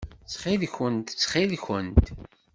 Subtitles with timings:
[0.23, 1.07] Ttxil-kent!
[1.13, 2.05] Ttxil-kent!